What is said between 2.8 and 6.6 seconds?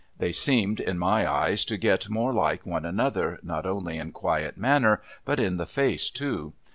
another, not only in quiet manner, but in the face, too.